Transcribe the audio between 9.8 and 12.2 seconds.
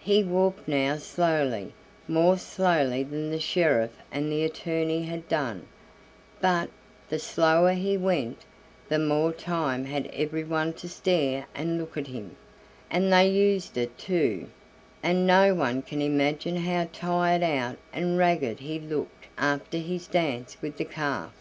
had everyone to stare and look at